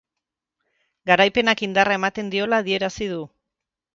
Garaipenak 1.09 1.61
indarra 1.67 1.97
ematen 1.99 2.33
diola 2.37 2.61
adierazi 2.65 3.13
du. 3.15 3.23